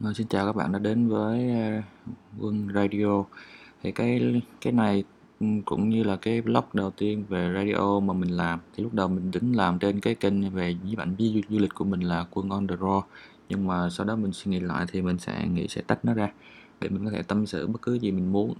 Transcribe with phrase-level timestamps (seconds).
[0.00, 1.82] Vâng, xin chào các bạn đã đến với ờ,
[2.40, 3.24] Quân Radio.
[3.82, 5.04] Thì cái cái này
[5.40, 8.60] ừ, cũng như là cái blog đầu tiên về radio mà mình làm.
[8.76, 11.74] Thì lúc đầu mình tính làm trên cái kênh về nhiếp bạn du, du lịch
[11.74, 13.04] của mình là Quân on the road
[13.48, 16.14] Nhưng mà sau đó mình suy nghĩ lại thì mình sẽ nghĩ sẽ tách nó
[16.14, 16.32] ra
[16.80, 18.54] để mình có thể tâm sự bất cứ gì mình muốn.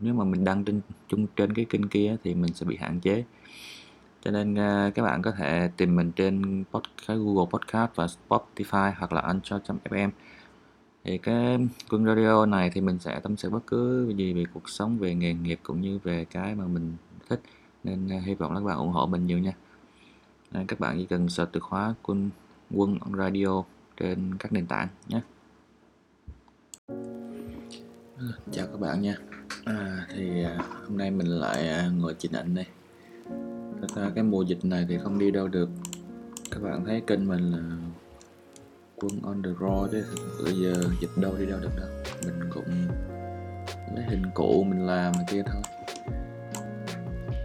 [0.00, 3.00] Nếu mà mình đăng trên chung trên cái kênh kia thì mình sẽ bị hạn
[3.00, 3.24] chế.
[4.24, 8.92] Cho nên uh, các bạn có thể tìm mình trên podcast, Google Podcast và Spotify
[8.98, 10.10] hoặc là Anchor.fm
[11.06, 11.58] thì cái
[11.90, 15.14] quân radio này thì mình sẽ tâm sự bất cứ gì về cuộc sống về
[15.14, 16.96] nghề nghiệp cũng như về cái mà mình
[17.28, 17.40] thích.
[17.84, 19.52] Nên à, hy vọng là các bạn ủng hộ mình nhiều nha.
[20.52, 22.30] À, các bạn chỉ cần search từ khóa quân
[22.70, 23.62] quân radio
[23.96, 25.20] trên các nền tảng nhé.
[28.52, 29.16] Chào các bạn nha.
[29.64, 32.66] À, thì à, hôm nay mình lại à, ngồi chỉnh ảnh đây.
[33.80, 35.68] Thật ra cái mùa dịch này thì không đi đâu được.
[36.50, 37.76] Các bạn thấy kênh mình là
[39.00, 40.04] quân on the raw chứ
[40.44, 41.88] bây giờ dịch đâu đi đâu được đâu.
[42.24, 42.88] Mình cũng
[43.94, 45.62] lấy hình cũ mình làm này kia thôi.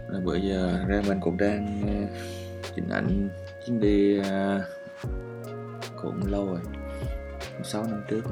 [0.08, 2.18] Rồi bữa giờ ra mình cũng đang ờ,
[2.76, 3.28] chỉnh ảnh
[3.66, 4.64] chuyến đi ờ,
[6.02, 6.60] cũng lâu rồi.
[7.64, 8.22] 6 năm trước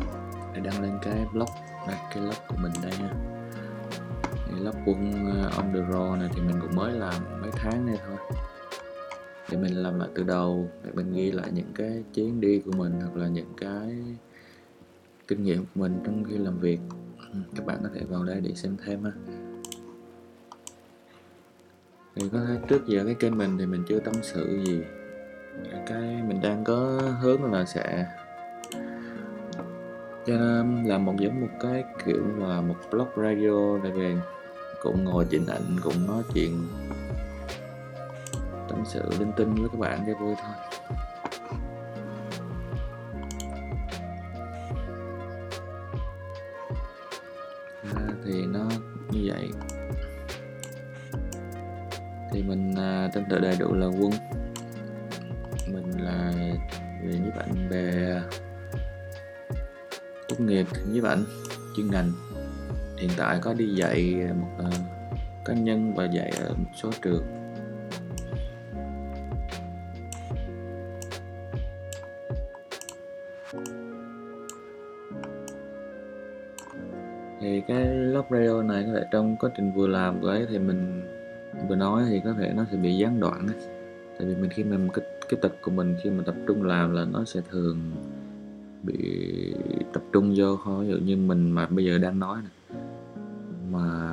[0.55, 1.49] để đăng lên cái blog,
[1.89, 3.11] đây, cái blog của mình đây nha.
[4.33, 7.87] Cái blog quân ờ, on the road này thì mình cũng mới làm mấy tháng
[7.87, 8.17] nay thôi
[9.51, 12.73] để mình làm lại từ đầu, để mình ghi lại những cái chuyến đi của
[12.73, 13.97] mình hoặc là những cái
[15.29, 16.81] kinh nghiệm của mình trong khi làm việc.
[17.33, 19.13] Ừ, các bạn có thể vào đây để xem thêm ha.
[22.15, 24.81] Thì có thể trước giờ cái kênh mình thì mình chưa tâm sự gì.
[25.87, 28.07] Cái mình đang có hướng là sẽ
[30.27, 34.17] cho nên làm một giống một cái kiểu là một blog radio này về
[34.83, 36.59] cũng ngồi chỉnh ảnh, cũng nói chuyện
[38.71, 40.55] tâm sự linh tinh với các bạn cho vui thôi.
[47.95, 48.69] À, thì nó
[49.11, 49.49] như vậy.
[52.33, 54.11] Thì mình à, tên tự đầy đủ là quân.
[55.73, 56.33] Mình là
[57.03, 58.17] về với bạn về
[60.29, 61.25] tốt nghiệp với bạn
[61.77, 62.13] chuyên ngành.
[62.99, 64.75] Hiện tại có đi dạy một uh,
[65.45, 67.40] cá nhân và dạy ở một số trường.
[79.41, 81.03] Quá trình vừa làm ấy thì mình
[81.69, 83.57] vừa nói thì có thể nó sẽ bị gián đoạn ấy.
[84.19, 86.93] tại vì mình khi mà cái cái tật của mình khi mà tập trung làm
[86.93, 87.79] là nó sẽ thường
[88.83, 88.95] bị
[89.93, 92.81] tập trung vô khó ví dụ như mình mà bây giờ đang nói này,
[93.71, 94.13] mà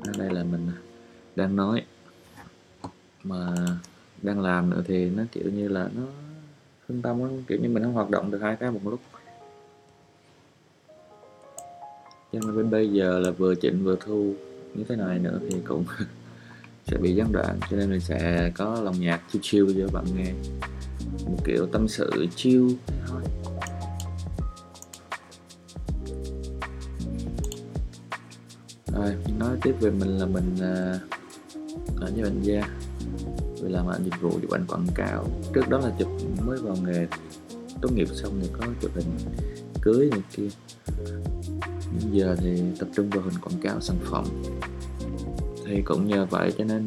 [0.00, 0.66] ở đây là mình
[1.36, 1.82] đang nói
[3.24, 3.54] mà
[4.22, 6.02] đang làm nữa thì nó kiểu như là nó
[6.88, 9.00] phân tâm kiểu như mình không hoạt động được hai cái một lúc.
[12.36, 14.34] Cho nên bên bây giờ là vừa chỉnh vừa thu,
[14.74, 15.84] như thế này nữa thì cũng
[16.86, 17.60] sẽ bị gián đoạn.
[17.70, 20.32] Cho nên mình sẽ có lòng nhạc chill chill cho bạn nghe.
[21.26, 22.68] Một kiểu tâm sự chill.
[23.06, 23.22] Thôi
[28.92, 30.98] rồi, nói tiếp về mình là mình à,
[32.00, 32.68] ở với bệnh gia.
[33.62, 35.26] Vì làm ảnh dịch vụ, chụp ảnh quảng cáo.
[35.54, 36.08] Trước đó là chụp
[36.46, 37.06] mới vào nghề,
[37.82, 39.18] tốt nghiệp xong thì có chụp hình
[39.82, 40.48] cưới này kia
[42.12, 44.24] giờ thì tập trung vào hình quảng cáo sản phẩm.
[45.66, 46.86] Thì cũng nhờ vậy cho nên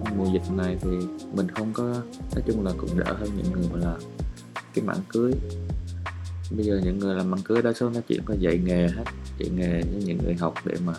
[0.00, 0.90] uh, mùa dịch này thì
[1.34, 1.84] mình không có,
[2.34, 3.96] nói chung là cũng đỡ hơn những người mà là,
[4.74, 5.32] cái mảng cưới.
[6.56, 9.04] Bây giờ những người làm mảng cưới đa số nó chỉ có dạy nghề hết,
[9.38, 10.94] dạy nghề với những người học để mà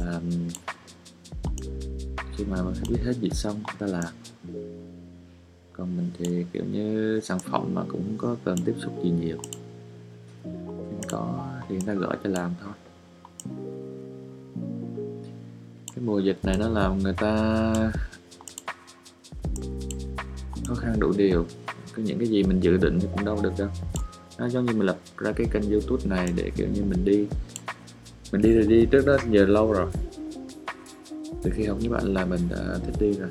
[0.00, 0.22] làm.
[2.36, 4.14] Khi mà mình biết hết dịch xong, người ta làm.
[5.72, 9.38] Còn mình thì, kiểu như, sản phẩm mà cũng có cần tiếp xúc gì nhiều
[11.12, 12.72] có thì người ta gửi cho làm thôi.
[15.94, 17.72] Cái mùa dịch này nó làm người ta
[20.66, 21.46] khó khăn đủ điều.
[21.96, 23.68] Có những cái gì mình dự định thì cũng đâu được đâu.
[24.38, 27.26] Nó giống như mình lập ra cái kênh youtube này để kiểu như mình đi
[28.32, 29.90] mình đi thì đi trước đó, giờ lâu rồi.
[31.42, 33.28] Từ khi học với bạn là mình đã thích đi rồi.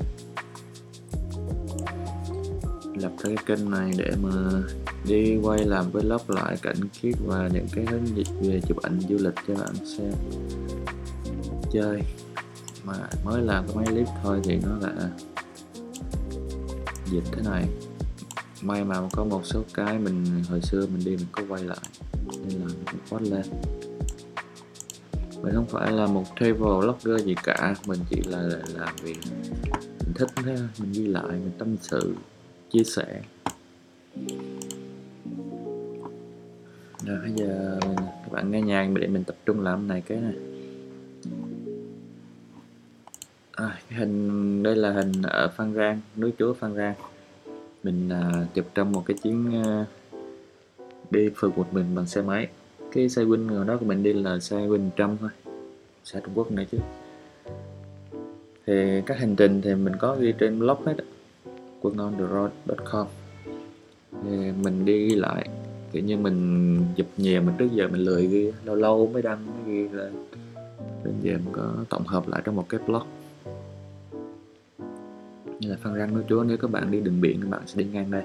[2.95, 4.29] Lập ra cái kênh này để mà
[5.05, 8.99] đi quay làm vlog lại cảnh kiếp và những cái hướng dịch về chụp ảnh
[9.09, 10.13] du lịch cho bạn xem.
[11.71, 12.01] Chơi.
[12.83, 12.93] Mà
[13.25, 15.09] mới làm cái máy clip thôi thì nó đã
[17.11, 17.65] dịch thế này.
[18.61, 21.77] May mà có một số cái mình hồi xưa mình đi mình có quay lại,
[22.27, 23.45] nên là mình post lên.
[25.41, 28.41] Mình không phải là một travel blogger gì cả, mình chỉ là
[28.73, 29.13] làm vì
[30.03, 32.15] mình thích thế mình ghi lại, mình tâm sự,
[32.71, 33.21] chia sẻ.
[37.11, 37.79] Rồi bây giờ
[38.23, 40.33] các bạn nghe nhạc để mình tập trung làm này cái này.
[43.51, 46.93] À, cái hình đây là hình ở Phan Rang núi Chúa Phan Rang.
[47.83, 49.85] Mình à, chụp trong một cái chuyến à,
[51.11, 52.47] đi phượt một mình bằng xe máy.
[52.91, 55.29] Cái xe win hồi đó của mình đi là xe win trăm thôi
[56.03, 56.77] xe Trung Quốc này chứ.
[58.65, 60.95] Thì các hành trình thì mình có ghi trên blog hết
[61.81, 63.07] quân on the road.com
[64.23, 65.49] thì mình đi ghi lại
[65.91, 69.45] kiểu như mình dịp nhiều mà trước giờ mình lười ghi lâu lâu mới đăng
[69.45, 70.13] mới ghi lên
[71.03, 73.03] bây giờ mình có tổng hợp lại trong một cái blog.
[75.59, 77.83] Như là Phan Rang nói Chúa nếu các bạn đi đường biển, các bạn sẽ
[77.83, 78.23] đi ngang đây.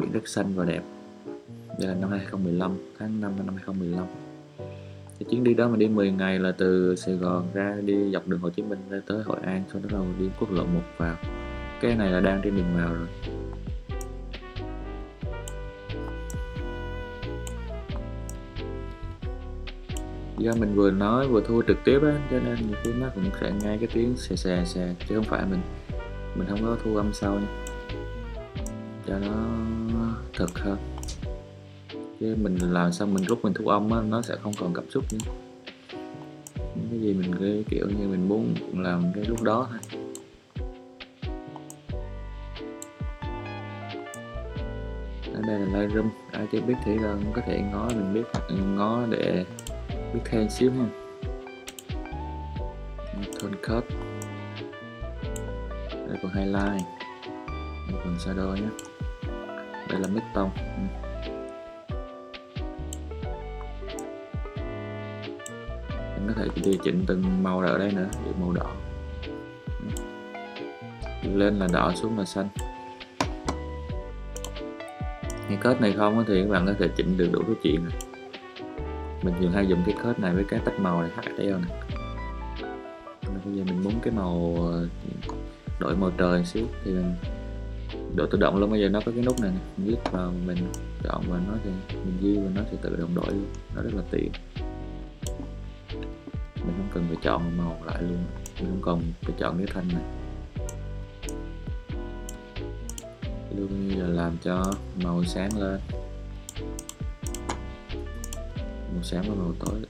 [0.00, 0.82] Biển rất xanh và đẹp.
[1.78, 4.06] Đây là năm 2015 tháng 5 năm 2015
[5.18, 8.26] cái chuyến đi đó mình đi 10 ngày là từ Sài Gòn ra đi dọc
[8.26, 10.80] đường Hồ Chí Minh ra tới Hội An, sau đó là đi quốc lộ 1
[10.96, 11.16] vào.
[11.80, 13.08] Cái này là đang trên đường vào rồi.
[20.38, 23.24] Do mình vừa nói vừa thu trực tiếp á, cho nên nhiều khi nó cũng
[23.40, 25.60] sẽ nghe cái tiếng xè xè xè, chứ không phải mình
[26.34, 27.48] mình không có thu âm sau nha.
[29.06, 29.34] Cho nó
[30.34, 30.78] thật hơn
[32.20, 34.90] chứ mình làm xong mình rút mình thu âm á, nó sẽ không còn cảm
[34.90, 35.32] xúc nữa.
[36.90, 39.78] Cái gì mình cái kiểu như mình muốn làm cái lúc đó thôi.
[45.34, 48.24] Ở đây là Lightroom ai chưa biết thì là có thể ngó, mình biết
[48.76, 49.44] ngó để
[50.14, 50.86] bước thêm xíu ha.
[53.40, 53.84] Tone cut.
[56.08, 56.82] Đây còn highlight.
[57.88, 58.68] Đây còn shadow nhé.
[59.88, 60.50] Đây là mid tông
[66.16, 68.70] mình có thể điều chỉnh từng màu ở đây nữa ví màu đỏ.
[71.34, 72.48] Lên là đỏ xuống là xanh.
[75.48, 78.07] Cái kết này không thì các bạn có thể chỉnh được đủ thứ chuyện rồi
[79.22, 81.82] mình thường hay dùng cái code này với cái tách màu này HDL này.
[83.44, 84.88] Bây giờ mình muốn cái màu ờ,
[85.80, 87.14] đổi màu trời xíu thì mình
[88.16, 88.70] đổi tự động luôn.
[88.70, 89.60] Bây giờ nó có cái nút này, này.
[89.76, 90.58] mình click vào mình
[91.02, 93.46] chọn và nó thì mình view và nó sẽ tự động đổi luôn.
[93.76, 94.30] Nó rất là tiện.
[96.54, 98.24] Mình không cần phải chọn màu lại luôn.
[98.60, 100.02] Mình không cần phải chọn cái thanh này.
[103.56, 104.64] Luôn như là làm cho
[105.04, 105.80] màu sáng lên
[108.98, 109.80] màu sáng và màu tối.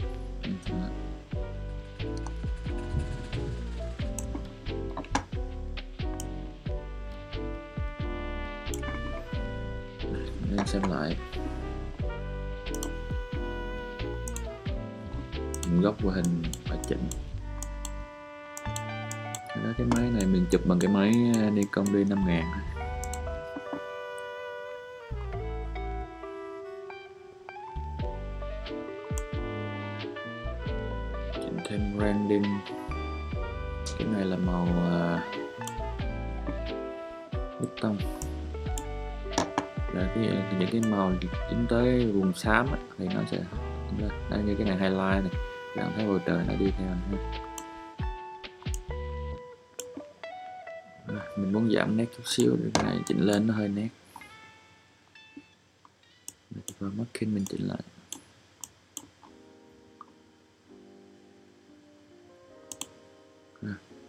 [10.50, 11.16] Nên xem lại.
[15.82, 17.08] Góc của hình phải chỉnh.
[19.56, 21.12] Đó, cái máy này mình chụp bằng cái máy
[21.52, 22.78] Nikon D5000 thôi.
[31.65, 32.45] Thêm branding
[33.99, 34.69] cái này là màu
[37.62, 37.99] uh, tông.
[39.95, 40.29] Là cái
[40.59, 41.12] những cái màu
[41.50, 43.39] dính tới vùng xám ấy, thì nó sẽ
[44.31, 45.43] đây như cái này highlight này
[45.77, 47.21] bạn thấy bầu trời nó đi theo này.
[51.37, 53.89] mình muốn giảm nét chút xíu để cái này chỉnh lên nó hơi nét.
[56.79, 57.79] Và marking mình chỉnh lại.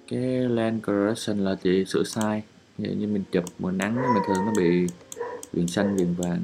[0.09, 2.43] Cái land correction là chỉ sửa sai.
[2.77, 4.87] Như, như mình chụp mùa nắng mình thường nó bị
[5.53, 6.41] viền xanh viền vàng.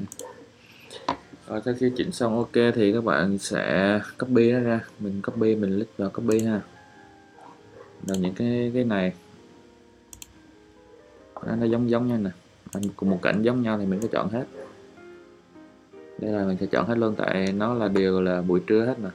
[1.48, 4.80] Rồi sau khi chỉnh xong ok thì các bạn sẽ copy nó ra.
[5.00, 6.60] Mình copy mình click vào copy ha.
[8.06, 9.12] Là những cái cái này.
[11.46, 12.30] Nó, nó giống giống nhau nè.
[12.96, 14.44] Cùng một cảnh giống nhau thì mình sẽ chọn hết.
[16.18, 18.98] Đây là mình sẽ chọn hết luôn tại nó là đều là buổi trưa hết
[18.98, 19.10] mà.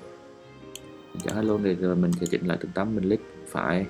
[1.13, 3.86] Mình chọn hết luôn thì rồi mình sẽ chỉnh lại từng tấm mình click phải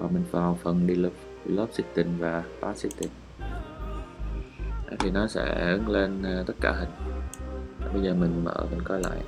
[0.00, 1.12] và mình vào phần develop,
[1.46, 3.10] develop setting và path setting.
[4.86, 6.90] Ờ, thì nó sẽ lên ờ, tất cả hình.
[7.92, 9.18] Bây giờ mình mở mình coi lại.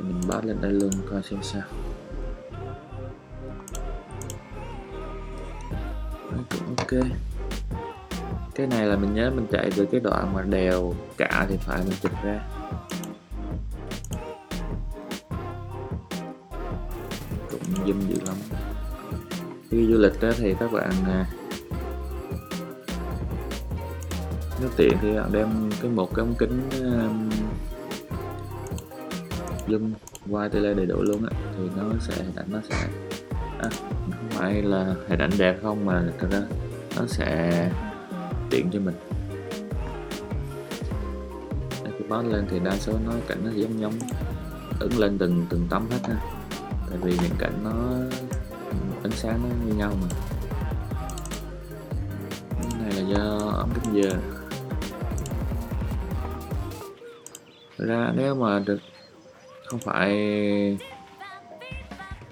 [0.00, 1.62] Mình bắt lên đây luôn coi xem sao.
[6.50, 7.06] Cũng ok.
[8.54, 11.78] Cái này là mình nhớ mình chạy từ cái đoạn mà đèo cả thì phải
[11.78, 12.40] mình chụp ra.
[17.50, 18.36] Cũng zoom dữ lắm
[19.72, 21.26] khi du lịch đó thì các bạn à,
[24.60, 27.30] nếu tiện thì bạn đem cái một cái ống kính um,
[29.66, 29.90] zoom
[30.26, 32.88] wide tele đầy đủ luôn á thì nó sẽ hình ảnh nó sẽ
[33.58, 33.68] à,
[34.10, 36.40] không phải là hình ảnh đẹp không mà thật ra
[36.96, 37.70] nó sẽ
[38.50, 38.94] tiện cho mình.
[41.70, 43.94] Khi cái post lên thì đa số nó cảnh nó giống giống
[44.80, 46.16] ứng lên từng từng tấm hết ha.
[46.90, 47.72] Tại vì những cảnh nó
[49.02, 50.08] ánh sáng nó như nhau mà.
[52.50, 54.10] Cái này là do ống kính giờ
[57.78, 58.78] Thật ra nếu mà được,
[59.66, 60.10] không phải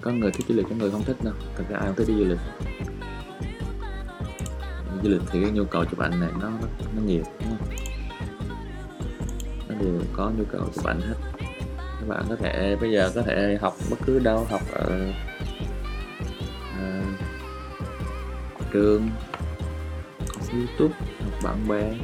[0.01, 1.33] có người thích du lịch, có người không thích đâu.
[1.55, 2.39] Thật ra ai cũng thích đi du lịch.
[5.03, 6.49] Du lịch thì cái nhu cầu chụp ảnh này nó
[6.95, 7.67] nó nhiều, đúng không?
[9.69, 11.15] nó đều có nhu cầu chụp ảnh hết.
[11.77, 15.11] Các bạn có thể, bây giờ có thể học bất cứ đâu, học ở
[18.73, 19.09] trường
[20.33, 21.97] học youtube học bạn bè.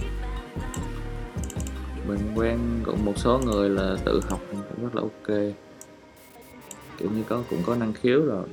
[2.07, 5.37] Mình quen cũng một số người là tự học cũng rất là ok.
[6.97, 8.47] Kiểu như có, cũng có năng khiếu rồi.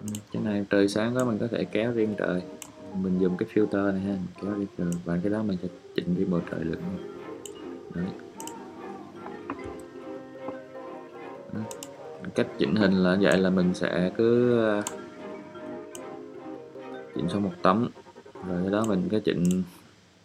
[0.00, 2.42] Ừ, cái này trời sáng đó mình có thể kéo riêng trời.
[2.94, 4.90] Mình dùng cái filter này ha kéo riêng trời.
[5.04, 6.78] Và cái đó mình sẽ chỉnh riêng bầu trời được
[7.94, 8.06] Đấy
[12.34, 14.82] cách chỉnh hình là vậy là mình sẽ cứ ờ,
[17.14, 17.88] chỉnh xong một tấm.
[18.48, 19.62] Rồi cái đó mình cái chỉnh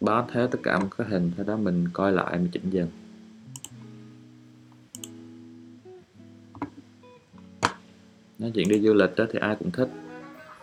[0.00, 2.88] bát hết tất cả các hình, sau đó mình coi lại, mình chỉnh dần.
[8.38, 9.88] Nói chuyện đi du lịch đó thì ai cũng thích.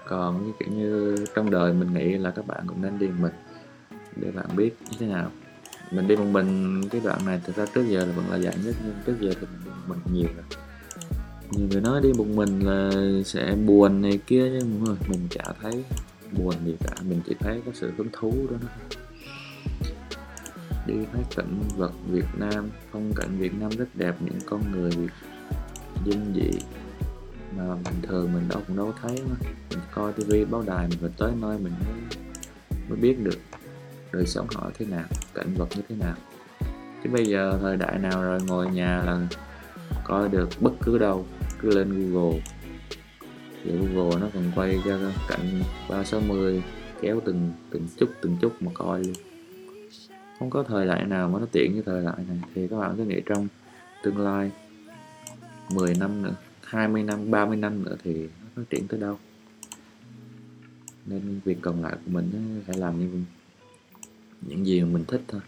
[0.07, 3.13] Còn cái kiểu như trong đời mình nghĩ là các bạn cũng nên đi một
[3.19, 3.33] mình
[4.15, 5.31] để bạn biết như thế nào.
[5.91, 8.65] Mình đi một mình cái đoạn này thực ra trước giờ là vẫn là dạng
[8.65, 10.68] nhất, nhưng trước giờ thì mình đi một mình nhiều rồi
[11.51, 12.91] nhiều người nói đi, một mình là
[13.25, 15.83] sẽ buồn này kia nhưng mà mình chả thấy
[16.31, 18.57] buồn gì cả, mình chỉ thấy có sự hứng thú đó.
[20.87, 24.91] Đi thấy cảnh vật Việt Nam, phong cảnh Việt Nam rất đẹp, những con người
[24.91, 25.11] Việt
[26.05, 26.59] dân dị
[27.57, 29.35] mà bình thường mình đâu cũng đâu thấy mà.
[29.69, 32.19] Mình coi tivi báo đài mình phải tới nơi mình mới
[32.89, 33.39] mới biết được
[34.13, 36.15] đời sống họ thế nào, cảnh vật như thế nào.
[37.03, 39.27] Chứ bây giờ thời đại nào rồi, ngồi nhà là
[40.03, 41.25] coi được bất cứ đâu
[41.61, 42.39] cứ lên Google.
[43.63, 44.97] Thì Google nó còn quay ra
[45.27, 46.63] cạnh 360
[47.01, 49.15] kéo từng từng chút từng chút mà coi luôn.
[50.39, 52.37] Không có thời đại nào mà nó tiện như thời đại này.
[52.55, 53.47] Thì các bạn cứ nghĩ trong
[54.03, 54.51] tương lai
[55.69, 59.19] 10 năm nữa 20 năm 30 năm nữa thì nó phát triển tới đâu.
[61.05, 63.23] Nên việc còn lại của mình phải làm như
[64.41, 65.41] những gì mà mình thích thôi.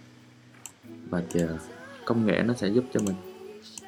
[1.10, 1.58] Và chờ,
[2.06, 3.16] công nghệ nó sẽ giúp cho mình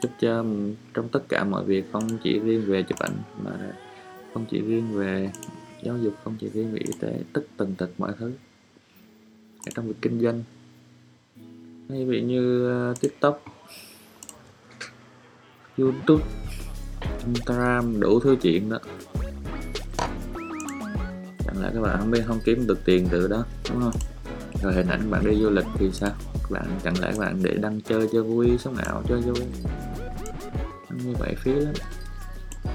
[0.04, 0.46] giúp cho
[0.94, 3.52] trong tất cả mọi việc không chỉ riêng về chụp ảnh mà
[4.34, 5.32] không chỉ riêng về
[5.84, 8.32] giáo dục không chỉ riêng về y tế tất tần tật mọi thứ.
[9.76, 10.44] Trong việc kinh doanh.
[11.90, 13.44] Hay ví như uh, tiktok
[15.78, 16.24] youtube
[17.26, 18.80] instagram đủ thứ chuyện đó.
[21.46, 23.94] Chẳng lẽ các bạn không biết không kiếm được tiền từ đó đúng không?
[24.64, 26.12] Rồi hình ảnh bạn đi du lịch thì sao?
[26.34, 29.46] Các bạn chẳng lẽ các bạn để đăng chơi cho vui sống ảo cho vui?
[30.98, 31.74] Như vậy phí lắm.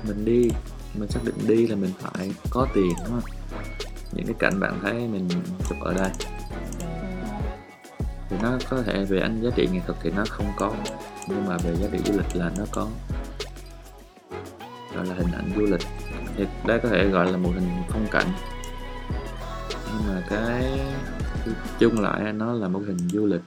[0.08, 0.50] Mình đi,
[0.94, 3.30] mình xác định đi là mình phải có tiền, đúng không?
[4.12, 5.28] Những cái cảnh bạn thấy mình
[5.68, 6.10] chụp ở đây.
[8.30, 10.74] Thì nó có thể về anh giá trị nghệ thuật thì nó không có,
[11.28, 12.88] nhưng mà về giá trị du lịch là nó có.
[14.94, 15.82] Gọi là hình ảnh du lịch.
[16.36, 18.32] Thì đây có thể gọi là một hình phong cảnh.
[19.86, 20.80] Nhưng mà cái
[21.78, 23.42] chung lại nó là một hình du lịch.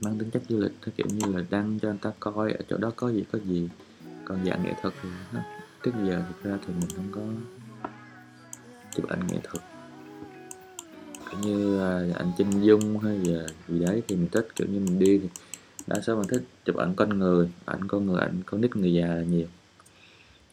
[0.00, 2.60] Mang tính chất du lịch, theo kiểu như là đăng cho người ta coi, ở
[2.68, 3.68] chỗ đó có gì có gì.
[4.24, 5.40] Còn dạng nghệ thuật thì nó
[5.84, 7.20] trước giờ thực ra thì mình không có
[8.94, 9.64] chụp ảnh nghệ thuật.
[11.30, 14.80] Kiểu như là ảnh chân dung hay là gì đấy thì mình thích, kiểu như
[14.80, 15.28] mình đi thì
[15.86, 18.92] đa số mình thích chụp ảnh con người, ảnh con người, ảnh con nít người
[18.92, 19.46] già là nhiều.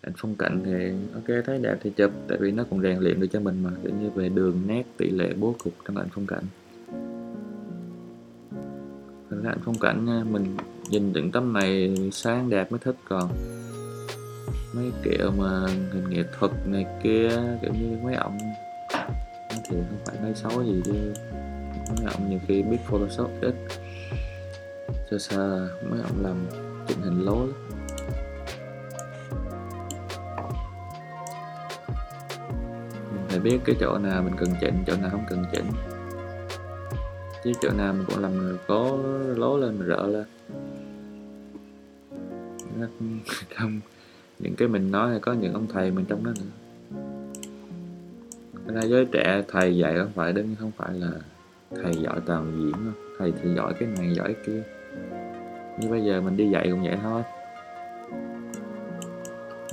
[0.01, 3.19] Ảnh phong cảnh thì ok, thấy đẹp thì chụp, tại vì nó còn rèn luyện
[3.19, 3.71] được cho mình mà.
[3.83, 6.43] Kiểu như về đường nét, tỷ lệ bố cục trong ảnh phong cảnh
[9.45, 10.57] hạn phong cảnh nha, mình
[10.89, 13.29] nhìn những tấm này sáng đẹp mới thích còn.
[14.75, 17.29] Mấy kiểu mà hình nghệ thuật này kia
[17.61, 18.37] kiểu như mấy ông
[19.51, 21.13] thì không phải nói xấu gì chứ.
[21.87, 23.55] Mấy ông nhiều khi biết photoshop ít.
[25.11, 26.45] Sơ sơ mấy ông làm
[26.87, 27.35] chỉnh hình lố
[33.11, 35.65] mình phải biết cái chỗ nào mình cần chỉnh chỗ nào không cần chỉnh
[37.45, 38.97] chứ chỗ nào mình cũng làm có
[39.35, 40.25] lố lên mình rỡ lên.
[43.55, 43.79] Không
[44.39, 46.51] những cái mình nói là có những ông thầy mình trong đó nữa.
[48.67, 51.11] Ra giới trẻ thầy dạy không phải đến, không phải là
[51.83, 52.93] thầy giỏi toàn diễn đâu.
[53.19, 54.63] Thầy thì giỏi cái này, giỏi cái kia.
[55.79, 57.23] Như bây giờ mình đi dạy cũng vậy thôi.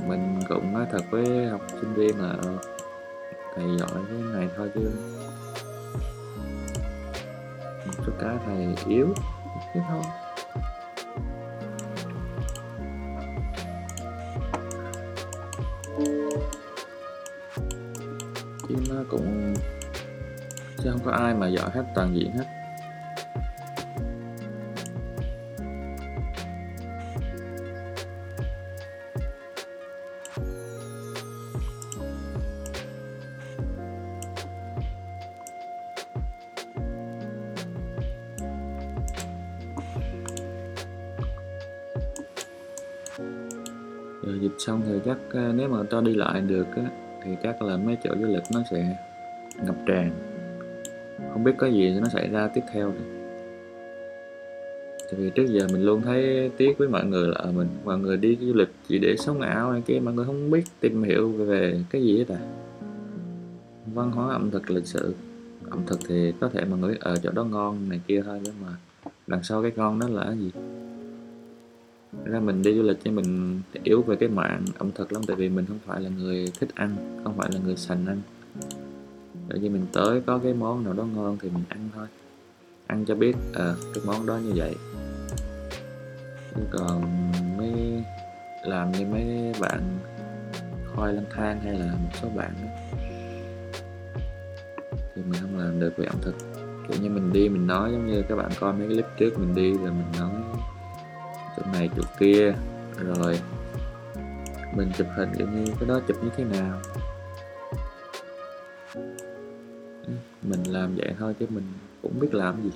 [0.09, 2.37] Mình cũng nói thật với học sinh viên là
[3.55, 4.81] thầy giỏi cái này thôi chứ
[7.99, 8.29] một số cái
[8.87, 9.15] yếu.
[9.73, 10.03] Thế thôi.
[18.69, 19.55] Chứ nó cũng
[20.83, 22.62] chứ không có ai mà giỏi hết toàn diện hết.
[44.43, 46.83] Dịch xong thì chắc ờ, nếu mà ta đi lại được á,
[47.25, 48.97] thì chắc là mấy chỗ du lịch nó sẽ
[49.67, 50.11] ngập tràn.
[51.33, 52.93] Không biết có gì nó xảy ra tiếp theo.
[55.11, 57.99] Tại vì trước giờ mình luôn thấy tiếc với mọi người là ờ, mình mọi
[57.99, 61.03] người đi du lịch chỉ để sống ảo này kia mọi người không biết tìm
[61.03, 62.41] hiểu về cái gì hết à.
[63.95, 65.15] Văn hóa ẩm thực lịch sử
[65.71, 68.41] ẩm thực thì có thể mọi người ở ờ, chỗ đó ngon này kia thôi
[68.43, 68.69] nhưng mà
[69.27, 70.51] đằng sau cái ngon đó là cái gì?
[72.25, 75.37] Ra mình đi du lịch thì mình yếu về cái mạng ẩm thực lắm tại
[75.37, 78.21] vì mình không phải là người thích ăn không phải là người sành ăn.
[79.49, 82.07] Tại vì mình tới có cái món nào đó ngon thì mình ăn thôi.
[82.87, 84.75] Ăn cho biết à, cái món đó như vậy.
[86.71, 87.03] Còn
[87.59, 88.05] mấy
[88.65, 89.99] làm như mấy bạn
[90.95, 92.69] khoai lang thang hay là một số bạn đó
[95.15, 96.35] thì mình không làm được về ẩm thực.
[96.89, 99.39] Kiểu như mình đi mình nói giống như các bạn coi mấy cái clip trước
[99.39, 100.31] mình đi rồi mình nói
[101.57, 102.55] chỗ này chỗ kia.
[102.99, 103.41] Rồi,
[104.77, 106.81] mình chụp hình kiểu như cái đó chụp như thế nào?
[110.07, 111.65] Ừ, mình làm vậy thôi chứ mình
[112.03, 112.71] cũng biết làm gì.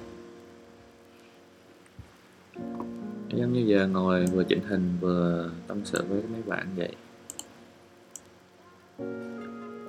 [3.28, 6.92] Giống như giờ ngồi vừa chỉnh hình vừa tâm sự với mấy bạn vậy.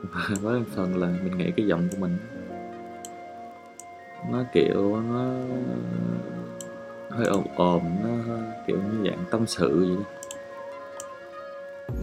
[0.01, 2.17] Và với phần là mình nghĩ cái giọng của mình
[4.31, 5.33] nó kiểu nó
[7.09, 10.03] hơi ồn ồn nó hơi kiểu như dạng tâm sự vậy đó.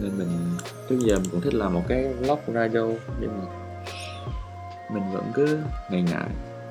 [0.01, 0.27] nên mình,
[0.89, 2.81] trước giờ mình cũng thích làm một cái vlog radio,
[3.19, 3.45] nhưng mà
[4.93, 6.29] mình vẫn cứ ngày ngại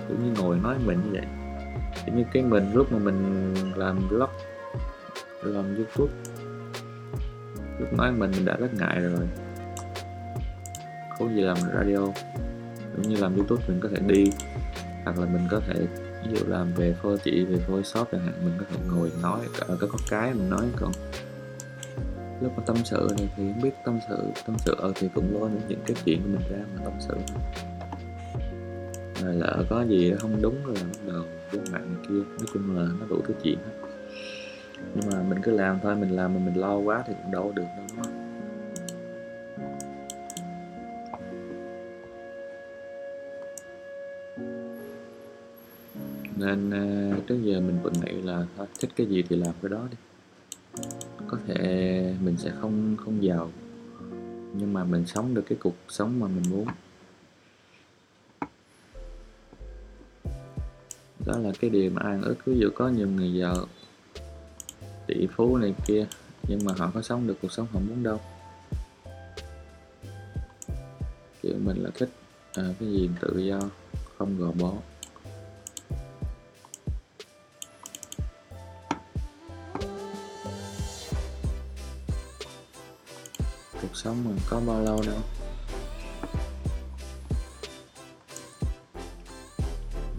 [0.08, 1.26] cũng như ngồi nói mình như vậy.
[2.06, 4.30] Kiểu như cái mình, lúc mà mình làm vlog,
[5.42, 6.12] làm youtube,
[7.78, 9.28] lúc nói mình mình đã rất ngại rồi.
[11.18, 11.98] Không gì làm radio.
[12.96, 14.24] Cũng như làm youtube mình có thể đi,
[15.04, 15.86] hoặc là mình có thể
[16.24, 19.12] ví dụ làm về phô chị về phô shop chẳng hạn mình có thể ngồi
[19.22, 20.92] nói ở có, có cái mình nói còn
[22.40, 25.40] lúc mà tâm sự này thì không biết tâm sự tâm sự ở thì cũng
[25.40, 27.14] lôi những cái chuyện của mình ra mà tâm sự.
[29.22, 32.76] Rồi lỡ có gì không đúng rồi bắt đầu với bạn này kia nói chung
[32.76, 33.88] là nó đủ thứ chuyện hết.
[34.94, 37.52] Nhưng mà mình cứ làm thôi mình làm mà mình lo quá thì cũng đâu
[37.54, 37.64] được
[37.96, 38.06] đâu
[46.44, 49.70] nên ờ, trước giờ mình vẫn nghĩ là thôi thích cái gì thì làm cái
[49.70, 49.96] đó đi.
[51.28, 53.50] Có thể mình sẽ không không giàu
[54.54, 56.66] nhưng mà mình sống được cái cuộc sống mà mình muốn.
[61.26, 62.36] Đó là cái điều mà ai ước.
[62.44, 63.56] Ví dụ có nhiều người giàu
[65.06, 66.06] tỷ phú này kia
[66.48, 68.20] nhưng mà họ có sống được cuộc sống họ muốn đâu.
[71.42, 72.10] Kiểu mình là thích
[72.54, 73.60] à, cái gì tự do
[74.18, 74.72] không gò bó.
[84.04, 85.18] Sống mình có bao lâu đâu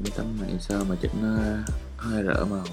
[0.04, 1.38] cái tấm này sao mà chỉnh nó
[1.98, 2.66] hơi rỡ màu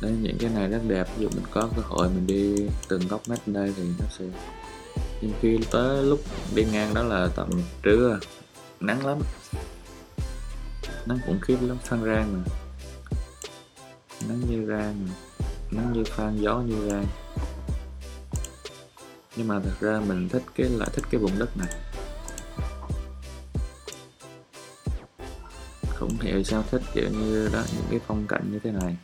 [0.00, 1.08] đấy, những cái này rất đẹp.
[1.16, 4.24] Ví dụ mình có cơ hội mình đi từng góc ngách đây thì nó sẽ
[5.20, 6.20] nhưng khi tới lúc
[6.54, 7.50] đi ngang đó là tầm
[7.82, 8.18] trưa,
[8.80, 9.18] nắng lắm.
[11.06, 12.52] Nắng khủng khiếp lắm phan rang mà.
[14.28, 15.14] Nắng như rang mà.
[15.70, 17.06] nắng như phan gió như rang
[19.38, 21.68] nhưng mà thật ra mình thích cái lại thích cái vùng đất này.
[25.94, 28.96] Không hiểu sao thích kiểu như đó, những cái phong cảnh như thế này.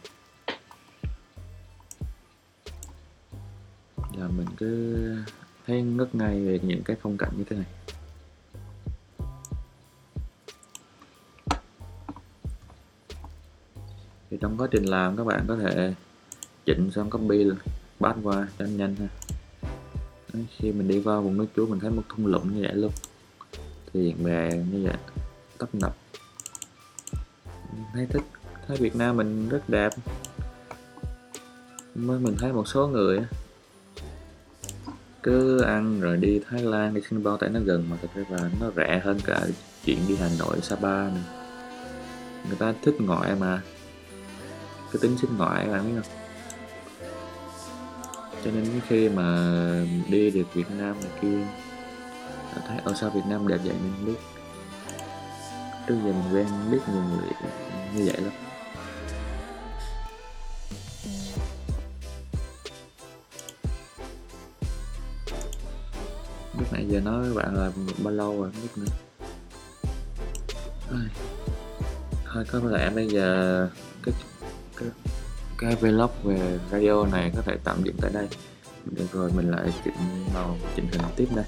[3.96, 4.96] Là mình cứ
[5.66, 7.66] thấy ngất ngay về những cái phong cảnh như thế này.
[14.30, 15.94] Thì trong quá trình làm các bạn có thể
[16.66, 17.44] chỉnh xong copy
[18.00, 19.06] bắt qua cho nhanh ha
[20.56, 22.92] khi mình đi qua vùng nước chúa mình thấy một thung lũng như vậy luôn.
[23.92, 24.96] Thuyền bè như vậy,
[25.58, 25.96] tấp nập.
[27.92, 28.22] Thấy thích,
[28.68, 29.92] thấy Việt Nam mình rất đẹp.
[31.94, 33.20] Mới mình thấy một số người
[35.22, 38.50] cứ ăn rồi đi Thái Lan, đi Singapore, tại nó gần mà thật ra và
[38.60, 39.46] nó rẻ hơn cả
[39.84, 41.22] chuyện đi Hà Nội, Sapa này
[42.48, 43.62] người ta thích ngoại mà.
[44.92, 46.23] Cái tính sinh ngoại bạn biết không?
[48.44, 49.48] Cho nên khi mà
[50.08, 51.38] đi được Việt Nam này kia
[52.68, 54.18] thấy ở sao Việt Nam đẹp vậy mình biết.
[55.88, 57.28] Trước giờ mình quen, biết nhiều người
[57.94, 58.32] như vậy lắm.
[66.58, 68.92] Lúc nãy giờ nói với bạn là bao lâu rồi không biết nữa.
[72.32, 73.68] Thôi có lẽ bây giờ
[74.02, 74.14] cái
[74.76, 74.88] cái
[75.58, 78.28] cái vlog về radio này có thể tạm dừng tại đây.
[78.84, 81.44] Được rồi mình lại chỉnh vào chỉnh hình tiếp đây.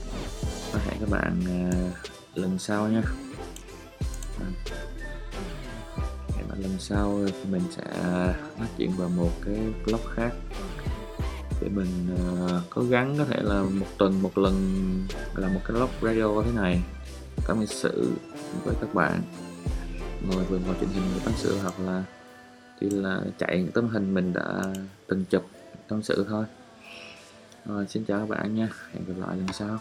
[0.72, 1.96] Có hẹn các bạn uh,
[2.34, 3.02] lần sau nha.
[4.40, 4.48] À.
[6.36, 7.84] Hẹn bạn lần sau thì mình sẽ
[8.58, 10.30] nói chuyện vào một cái vlog khác.
[11.60, 14.54] Để mình uh, cố gắng có thể là một tuần một lần
[15.34, 16.82] làm một cái vlog radio thế này.
[17.46, 18.12] Cảm ơn sự
[18.64, 19.22] với các bạn.
[20.28, 22.04] Ngồi vừa ngồi truyền hình để tâm sự hoặc là
[22.80, 24.62] chỉ là chạy những tấm hình mình đã
[25.06, 25.44] từng chụp
[25.88, 26.44] tâm sự thôi.
[27.66, 28.68] Rồi, xin chào các bạn nha.
[28.92, 29.78] Hẹn gặp lại lần sau.